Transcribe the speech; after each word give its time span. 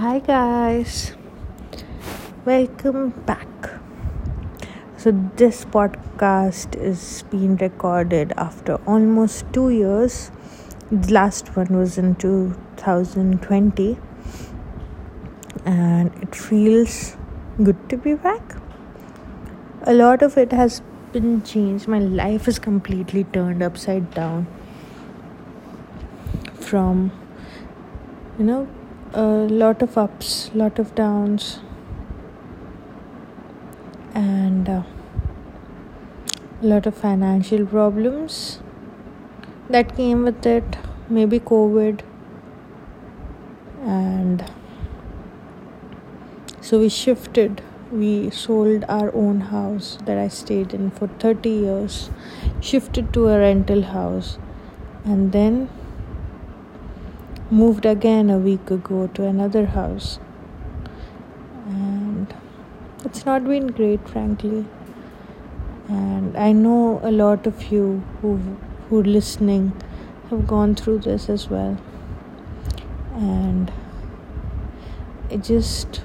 Hi, 0.00 0.18
guys. 0.18 1.12
Welcome 2.46 3.10
back. 3.26 3.66
So, 4.96 5.10
this 5.36 5.66
podcast 5.66 6.74
is 6.74 7.24
being 7.30 7.56
recorded 7.56 8.32
after 8.38 8.76
almost 8.92 9.44
two 9.52 9.68
years. 9.68 10.30
The 10.90 11.12
last 11.12 11.54
one 11.54 11.76
was 11.80 11.98
in 11.98 12.14
2020, 12.14 13.98
and 15.66 16.10
it 16.22 16.34
feels 16.34 17.18
good 17.62 17.86
to 17.90 17.98
be 17.98 18.14
back. 18.14 18.56
A 19.82 19.92
lot 19.92 20.22
of 20.22 20.38
it 20.38 20.58
has 20.62 20.80
been 21.12 21.42
changed. 21.42 21.86
My 21.86 21.98
life 21.98 22.48
is 22.48 22.58
completely 22.58 23.24
turned 23.24 23.62
upside 23.62 24.12
down 24.14 24.46
from, 26.54 27.10
you 28.38 28.46
know, 28.46 28.66
a 29.12 29.22
lot 29.22 29.82
of 29.82 29.98
ups, 29.98 30.50
lot 30.54 30.78
of 30.78 30.94
downs, 30.94 31.60
and 34.14 34.68
a 34.68 34.86
lot 36.62 36.86
of 36.86 36.94
financial 36.94 37.66
problems 37.66 38.60
that 39.68 39.96
came 39.96 40.22
with 40.24 40.46
it. 40.46 40.76
Maybe 41.08 41.40
COVID, 41.40 42.02
and 43.82 44.44
so 46.60 46.78
we 46.78 46.88
shifted. 46.88 47.62
We 47.90 48.30
sold 48.30 48.84
our 48.88 49.12
own 49.12 49.40
house 49.40 49.98
that 50.04 50.16
I 50.16 50.28
stayed 50.28 50.72
in 50.72 50.92
for 50.92 51.08
30 51.08 51.48
years, 51.48 52.10
shifted 52.60 53.12
to 53.14 53.26
a 53.26 53.40
rental 53.40 53.82
house, 53.82 54.38
and 55.04 55.32
then 55.32 55.68
moved 57.50 57.84
again 57.84 58.30
a 58.30 58.38
week 58.38 58.70
ago 58.70 59.08
to 59.08 59.24
another 59.24 59.66
house. 59.66 60.20
And 61.66 62.32
it's 63.04 63.26
not 63.26 63.44
been 63.44 63.66
great, 63.66 64.08
frankly. 64.08 64.64
And 65.88 66.36
I 66.36 66.52
know 66.52 67.00
a 67.02 67.10
lot 67.10 67.48
of 67.48 67.72
you 67.72 68.04
who 68.20 68.36
who 68.88 69.00
are 69.00 69.04
listening 69.04 69.72
have 70.28 70.46
gone 70.46 70.76
through 70.76 70.98
this 70.98 71.28
as 71.28 71.48
well. 71.48 71.76
And 73.14 73.72
I 75.28 75.38
just 75.38 76.02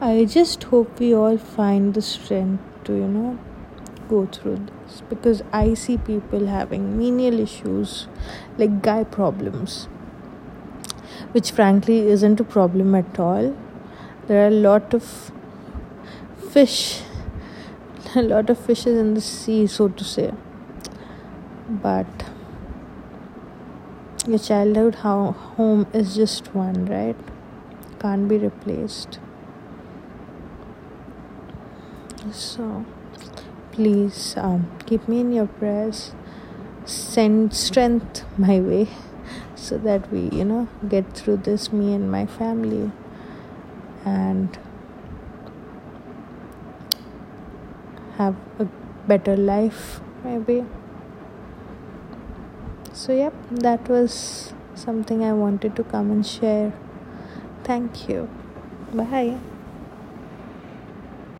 I 0.00 0.24
just 0.24 0.64
hope 0.64 0.98
we 0.98 1.14
all 1.14 1.38
find 1.38 1.94
the 1.94 2.02
strength 2.02 2.64
to, 2.84 2.94
you 2.94 3.06
know, 3.06 3.38
go 4.08 4.26
through 4.26 4.56
this 4.66 5.02
because 5.08 5.42
I 5.52 5.74
see 5.74 5.96
people 5.96 6.46
having 6.46 6.98
menial 6.98 7.38
issues 7.38 8.08
like 8.56 8.82
guy 8.82 9.04
problems 9.04 9.88
which 11.32 11.50
frankly 11.50 12.08
isn't 12.08 12.40
a 12.40 12.44
problem 12.44 12.94
at 12.94 13.18
all. 13.18 13.56
There 14.26 14.44
are 14.44 14.48
a 14.48 14.58
lot 14.68 14.94
of 14.94 15.30
fish, 16.50 17.02
a 18.14 18.22
lot 18.22 18.50
of 18.50 18.58
fishes 18.58 18.98
in 18.98 19.14
the 19.14 19.20
sea, 19.20 19.66
so 19.66 19.88
to 19.88 20.04
say. 20.04 20.32
But 21.68 22.06
your 24.26 24.38
childhood 24.38 24.96
home 24.96 25.86
is 25.92 26.14
just 26.14 26.54
one, 26.54 26.86
right? 26.86 27.16
Can't 27.98 28.28
be 28.28 28.38
replaced. 28.38 29.18
So, 32.32 32.84
please 33.72 34.34
um, 34.36 34.70
keep 34.86 35.08
me 35.08 35.20
in 35.20 35.32
your 35.32 35.46
prayers. 35.46 36.12
Send 36.84 37.54
strength 37.54 38.24
my 38.38 38.60
way 38.60 38.88
so 39.58 39.76
that 39.78 40.10
we 40.12 40.28
you 40.30 40.44
know 40.44 40.68
get 40.88 41.12
through 41.12 41.36
this 41.48 41.72
me 41.72 41.92
and 41.94 42.10
my 42.10 42.24
family. 42.26 42.90
And 44.04 44.58
have 48.16 48.36
a 48.58 48.66
better 49.06 49.36
life 49.36 50.00
maybe. 50.24 50.64
So 52.92 53.12
yep 53.12 53.34
that 53.50 53.88
was 53.88 54.54
something 54.74 55.24
i 55.24 55.32
wanted 55.32 55.76
to 55.76 55.84
come 55.84 56.10
and 56.10 56.26
share. 56.26 56.72
Thank 57.64 58.08
you. 58.08 58.28
Bye 58.94 59.38